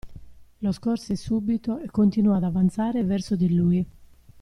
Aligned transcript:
Lo 0.61 0.71
scorse 0.71 1.15
subito 1.15 1.77
e 1.77 1.91
continuò 1.91 2.33
ad 2.33 2.43
avanzare 2.43 3.03
verso 3.03 3.35
di 3.35 3.53
lui. 3.53 3.87